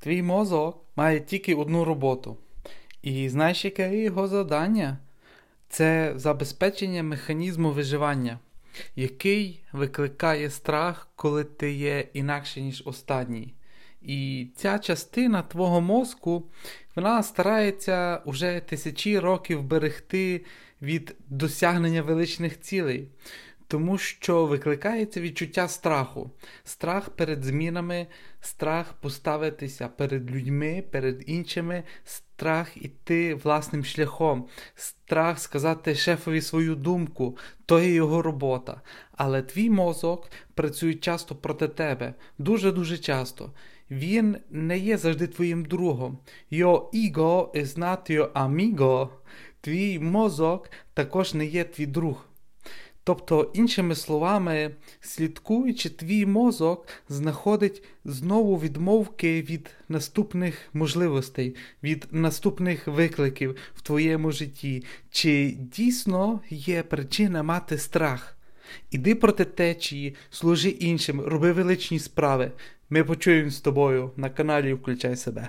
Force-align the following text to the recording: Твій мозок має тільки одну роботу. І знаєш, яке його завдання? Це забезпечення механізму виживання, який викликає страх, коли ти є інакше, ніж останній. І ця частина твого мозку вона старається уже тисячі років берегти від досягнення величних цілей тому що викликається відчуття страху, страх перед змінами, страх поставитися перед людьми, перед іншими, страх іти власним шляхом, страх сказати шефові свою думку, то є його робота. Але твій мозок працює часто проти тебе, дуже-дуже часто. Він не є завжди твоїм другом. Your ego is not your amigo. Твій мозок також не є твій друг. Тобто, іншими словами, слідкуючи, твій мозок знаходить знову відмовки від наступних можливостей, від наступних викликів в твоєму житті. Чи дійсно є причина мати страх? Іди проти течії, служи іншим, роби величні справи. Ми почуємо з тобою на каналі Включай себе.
Твій 0.00 0.22
мозок 0.22 0.84
має 0.96 1.20
тільки 1.20 1.54
одну 1.54 1.84
роботу. 1.84 2.36
І 3.02 3.28
знаєш, 3.28 3.64
яке 3.64 3.96
його 3.96 4.28
завдання? 4.28 4.98
Це 5.68 6.12
забезпечення 6.16 7.02
механізму 7.02 7.70
виживання, 7.70 8.38
який 8.96 9.62
викликає 9.72 10.50
страх, 10.50 11.08
коли 11.16 11.44
ти 11.44 11.72
є 11.72 12.08
інакше, 12.12 12.60
ніж 12.60 12.82
останній. 12.86 13.54
І 14.02 14.46
ця 14.56 14.78
частина 14.78 15.42
твого 15.42 15.80
мозку 15.80 16.44
вона 16.96 17.22
старається 17.22 18.22
уже 18.24 18.60
тисячі 18.68 19.18
років 19.18 19.62
берегти 19.62 20.44
від 20.82 21.16
досягнення 21.28 22.02
величних 22.02 22.60
цілей 22.60 23.08
тому 23.70 23.98
що 23.98 24.46
викликається 24.46 25.20
відчуття 25.20 25.68
страху, 25.68 26.30
страх 26.64 27.10
перед 27.10 27.44
змінами, 27.44 28.06
страх 28.40 28.92
поставитися 28.92 29.88
перед 29.88 30.30
людьми, 30.30 30.84
перед 30.90 31.22
іншими, 31.26 31.82
страх 32.04 32.76
іти 32.76 33.34
власним 33.34 33.84
шляхом, 33.84 34.48
страх 34.74 35.38
сказати 35.38 35.94
шефові 35.94 36.40
свою 36.40 36.74
думку, 36.74 37.36
то 37.66 37.80
є 37.80 37.92
його 37.92 38.22
робота. 38.22 38.80
Але 39.12 39.42
твій 39.42 39.70
мозок 39.70 40.30
працює 40.54 40.94
часто 40.94 41.34
проти 41.34 41.68
тебе, 41.68 42.14
дуже-дуже 42.38 42.98
часто. 42.98 43.52
Він 43.90 44.36
не 44.50 44.78
є 44.78 44.98
завжди 44.98 45.26
твоїм 45.26 45.64
другом. 45.64 46.18
Your 46.52 46.90
ego 46.90 47.50
is 47.50 47.78
not 47.78 48.10
your 48.10 48.32
amigo. 48.32 49.08
Твій 49.60 49.98
мозок 49.98 50.70
також 50.94 51.34
не 51.34 51.46
є 51.46 51.64
твій 51.64 51.86
друг. 51.86 52.29
Тобто, 53.04 53.50
іншими 53.54 53.94
словами, 53.94 54.70
слідкуючи, 55.00 55.90
твій 55.90 56.26
мозок 56.26 56.86
знаходить 57.08 57.82
знову 58.04 58.58
відмовки 58.58 59.42
від 59.42 59.70
наступних 59.88 60.68
можливостей, 60.72 61.56
від 61.82 62.06
наступних 62.10 62.86
викликів 62.86 63.56
в 63.74 63.82
твоєму 63.82 64.32
житті. 64.32 64.84
Чи 65.10 65.56
дійсно 65.58 66.40
є 66.50 66.82
причина 66.82 67.42
мати 67.42 67.78
страх? 67.78 68.36
Іди 68.90 69.14
проти 69.14 69.44
течії, 69.44 70.14
служи 70.30 70.68
іншим, 70.68 71.20
роби 71.20 71.52
величні 71.52 71.98
справи. 71.98 72.52
Ми 72.90 73.04
почуємо 73.04 73.50
з 73.50 73.60
тобою 73.60 74.10
на 74.16 74.30
каналі 74.30 74.74
Включай 74.74 75.16
себе. 75.16 75.48